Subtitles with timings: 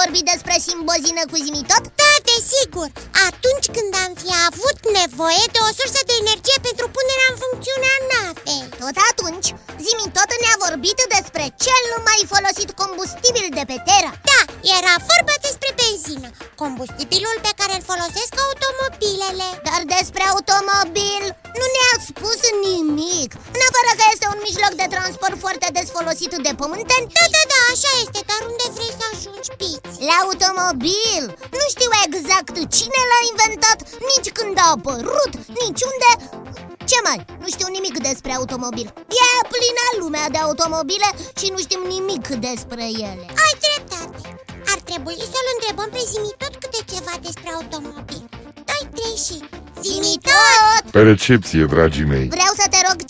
[0.00, 1.84] vorbit despre simbozină cu zimitot?
[2.00, 2.88] Da, desigur.
[3.28, 7.88] Atunci când am fi avut nevoie de o sursă de energie pentru punerea în funcțiune
[7.96, 8.64] a navei.
[8.82, 9.48] Tot atunci,
[9.86, 14.12] zimitot ne-a vorbit despre cel mai folosit combustibil de pe Terra.
[14.30, 14.40] Da,
[14.78, 16.28] era vorba despre benzină
[16.62, 19.48] Combustibilul pe care îl folosesc automobilele.
[19.68, 21.22] Dar despre automobil
[21.58, 23.30] nu ne-a spus nimic.
[23.56, 27.42] În afară că este un mijloc de transport foarte des folosit de pământeni Da, da,
[27.52, 29.98] da, așa este, dar unde vrei să ajungi, Piți?
[30.08, 31.22] La automobil.
[31.58, 33.78] Nu știu exact cine l-a inventat,
[34.10, 36.10] nici când a apărut, nici unde.
[36.90, 37.18] Ce mai?
[37.42, 38.86] Nu știu nimic despre automobil.
[39.22, 41.08] E plină lumea de automobile
[41.38, 43.24] și nu știm nimic despre ele.
[43.44, 44.18] Ai dreptate.
[44.72, 48.22] Ar trebui să-l întrebăm pe Zimitot câte ceva despre automobil.
[48.68, 49.38] Doi, trei și...
[49.82, 50.82] Zimitot!
[50.90, 52.26] Pe recepție, dragii mei.
[52.28, 52.49] Vreau să te rog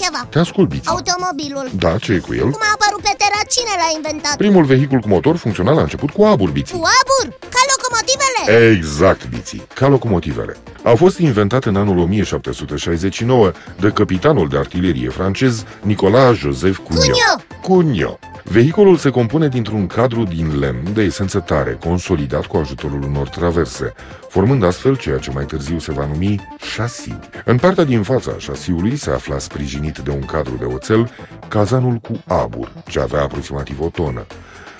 [0.00, 2.48] ceva Te ascult, Biții Automobilul Da, ce e cu el?
[2.56, 4.36] Cum a apărut pe Terra, cine l-a inventat?
[4.36, 7.38] Primul vehicul cu motor funcționa la început cu abur, Biții Cu abur?
[7.54, 8.70] Ca locomotivele?
[8.76, 15.64] Exact, Biții, ca locomotivele A fost inventat în anul 1769 de capitanul de artilerie francez
[15.82, 17.46] Nicolas Joseph Cugnot Cugnot.
[17.62, 23.28] Cugnot Vehiculul se compune dintr-un cadru din lemn de esență tare, consolidat cu ajutorul unor
[23.28, 23.92] traverse,
[24.28, 27.18] formând astfel ceea ce mai târziu se va numi șasiu.
[27.44, 31.10] În partea din fața a șasiului se afla sprijinit de un cadru de oțel
[31.48, 34.26] cazanul cu abur, ce avea aproximativ o tonă.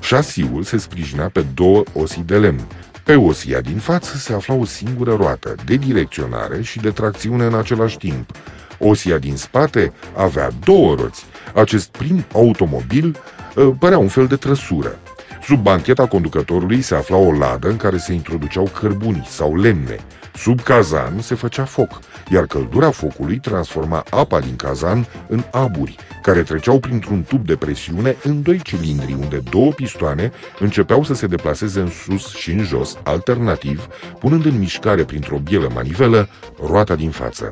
[0.00, 2.66] Șasiul se sprijinea pe două osi de lemn.
[3.04, 7.54] Pe osia din față se afla o singură roată, de direcționare și de tracțiune în
[7.54, 8.30] același timp.
[8.78, 11.24] Osia din spate avea două roți.
[11.54, 13.40] Acest prim automobil uh,
[13.78, 14.98] părea un fel de trăsură.
[15.42, 19.96] Sub bancheta conducătorului se afla o ladă în care se introduceau cărbuni sau lemne.
[20.34, 26.42] Sub cazan se făcea foc, iar căldura focului transforma apa din cazan în aburi, care
[26.42, 31.80] treceau printr-un tub de presiune în doi cilindri, unde două pistoane începeau să se deplaseze
[31.80, 36.28] în sus și în jos, alternativ, punând în mișcare printr-o bielă manivelă
[36.66, 37.50] roata din față.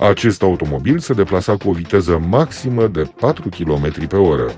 [0.00, 4.52] Acest automobil se deplasa cu o viteză maximă de 4 km pe oră.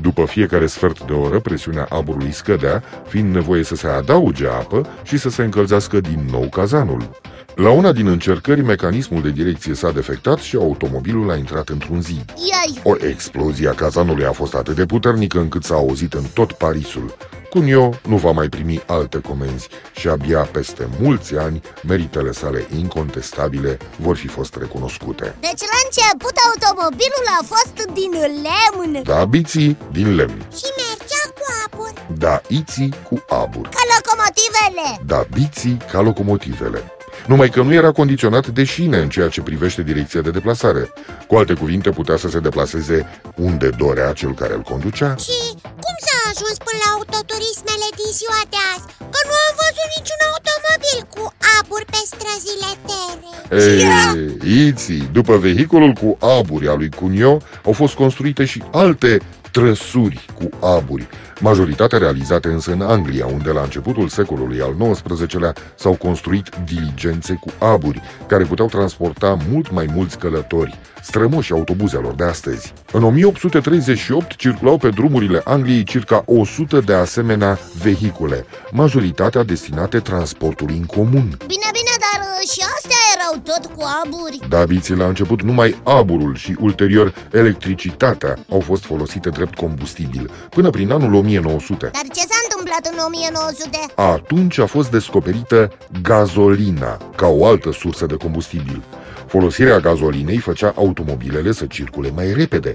[0.00, 5.18] După fiecare sfert de oră, presiunea aburului scădea, fiind nevoie să se adauge apă și
[5.18, 7.10] să se încălzească din nou cazanul.
[7.54, 12.32] La una din încercări, mecanismul de direcție s-a defectat și automobilul a intrat într-un zid.
[12.50, 12.82] Iai!
[12.82, 17.16] O explozie a cazanului a fost atât de puternică încât s-a auzit în tot Parisul.
[17.50, 23.78] Cunio nu va mai primi alte comenzi și abia peste mulți ani meritele sale incontestabile
[23.96, 25.34] vor fi fost recunoscute.
[25.40, 31.44] Deci la început automobilul a fost din lemn Da, biții din lemn, Și mergea cu
[31.66, 36.82] abur da, iții cu abur, Ca locomotivele da, biții ca locomotivele.
[37.26, 40.92] Numai că nu era condiționat de șine în ceea ce privește direcția de deplasare.
[41.26, 45.14] Cu alte cuvinte, putea să se deplaseze unde dorea cel care îl conducea.
[45.16, 45.32] Și
[45.62, 45.77] cum s-a
[46.38, 48.86] ajuns până la autoturismele din ziua de azi?
[49.12, 51.24] Că nu am văzut niciun automobil cu
[51.56, 57.94] abur pe străzile terei Ei, iții, după vehiculul cu aburi al lui Cunio, au fost
[57.94, 59.18] construite și alte
[59.50, 61.08] trăsuri cu aburi,
[61.40, 67.64] majoritatea realizate însă în Anglia, unde la începutul secolului al XIX-lea s-au construit diligențe cu
[67.64, 72.72] aburi, care puteau transporta mult mai mulți călători, strămoși autobuzelor de astăzi.
[72.92, 79.67] În 1838 circulau pe drumurile Angliei circa 100 de asemenea vehicule, majoritatea destinate
[80.02, 81.26] transportului în comun.
[81.46, 85.80] Bine, bine, dar uh, și astea erau tot cu aburi Da, biții, la început numai
[85.82, 91.90] aburul și ulterior electricitatea au fost folosite drept combustibil, până prin anul 1900.
[91.92, 93.78] Dar ce s-a întâmplat în 1900?
[93.94, 98.82] Atunci a fost descoperită gazolina ca o altă sursă de combustibil.
[99.28, 102.72] Folosirea gazolinei făcea automobilele să circule mai repede.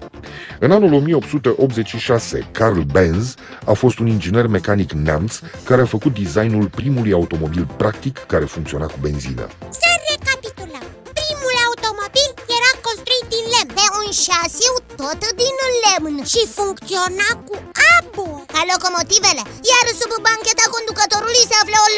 [0.59, 6.67] În anul 1886, Carl Benz a fost un inginer mecanic neamț care a făcut designul
[6.79, 9.45] primului automobil practic care funcționa cu benzină.
[9.81, 10.85] Să recapitulăm
[11.19, 17.55] Primul automobil era construit din lemn Pe un șasiu tot din lemn Și funcționa cu
[17.95, 21.92] abur Ca locomotivele Iar sub bancheta conducătorului se afla o ladă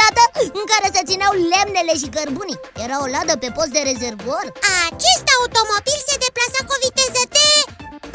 [0.59, 2.61] În care se țineau lemnele și cărbunii.
[2.85, 4.45] Era o ladă pe post de rezervor.
[4.87, 7.47] Acest automobil se deplasa cu o viteză de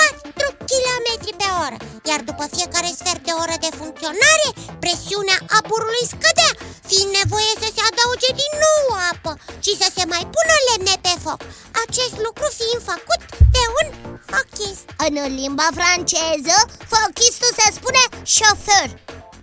[0.00, 1.08] 4 km
[1.40, 1.78] pe oră
[2.08, 4.48] Iar după fiecare sfert de oră de funcționare
[4.82, 6.52] Presiunea aburului scădea
[6.88, 9.32] Fiind nevoie să se adauge din nou apă
[9.64, 11.40] Și să se mai pună lemne pe foc.
[11.84, 13.20] Acest lucru fiind făcut
[13.56, 13.86] de un
[14.30, 14.84] fochist.
[15.06, 16.56] În limba franceză,
[16.92, 18.02] fochistul se spune
[18.34, 18.88] șofer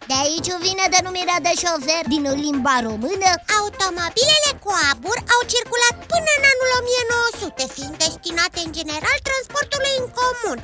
[0.09, 2.03] De aici vine denumirea de șofer.
[2.13, 8.71] Din limba română Automobilele cu abur au circulat până în anul 1900 Fiind destinate în
[8.79, 10.57] general transportului în comun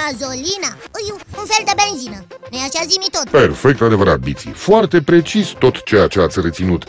[0.00, 0.76] inventat gazolina
[1.38, 3.30] Un fel de benzină Nu-i așa zimi tot?
[3.30, 4.50] Perfect adevărat, Biții.
[4.50, 6.84] Foarte precis tot ceea ce ați reținut.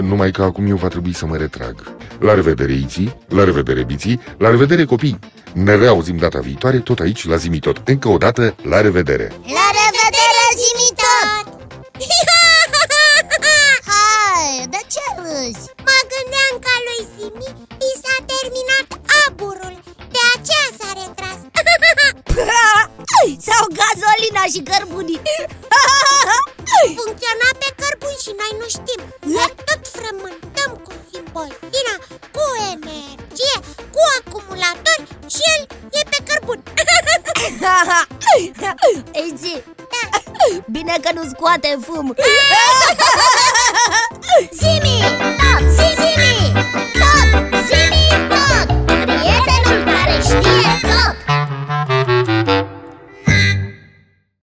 [0.00, 1.94] Numai că acum eu va trebui să mă retrag.
[2.20, 5.18] La revedere, Iții, la revedere, Biții, la revedere, copii.
[5.52, 7.80] Ne reauzim data viitoare tot aici la Zimitot.
[7.84, 9.32] Încă o dată, la revedere!
[9.58, 10.90] La revedere, zimi
[24.54, 25.20] și cărbunii
[26.98, 29.00] Funcționa pe cărbuni și noi nu știm.
[29.36, 31.94] Iar tot frământăm cu simbolina,
[32.34, 33.56] cu energie,
[33.94, 35.00] cu acumulator
[35.34, 35.62] Și el
[35.98, 36.62] e pe cărbun
[39.20, 39.62] Ei zi,
[40.70, 42.14] bine că nu scoate fum.
[42.16, 42.96] Simi!